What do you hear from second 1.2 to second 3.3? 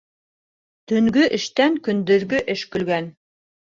эштән көндөҙгө эш көлгән.